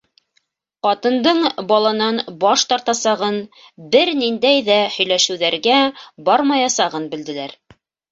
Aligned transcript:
Ҡатындың 0.85 1.41
баланан 1.71 2.15
баш 2.43 2.63
тартасағын, 2.71 3.37
бер 3.97 4.11
ниндәй 4.21 4.63
ҙә 4.71 4.79
һөйләшеүҙәргә 4.95 5.77
бармаясағын 6.31 7.07
белделәр. 7.13 7.55